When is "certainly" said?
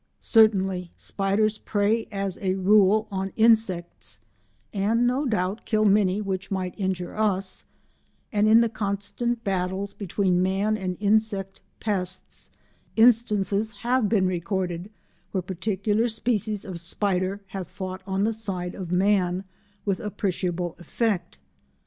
0.19-0.89